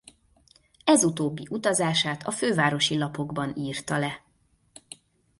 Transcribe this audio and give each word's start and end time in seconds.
Ez 0.83 1.03
utóbbi 1.03 1.47
utazását 1.49 2.23
a 2.27 2.31
Fővárosi 2.31 2.97
Lapokban 2.97 3.53
írta 3.55 3.97
le. 3.97 4.21